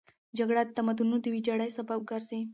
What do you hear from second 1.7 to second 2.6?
سبب ګرځي.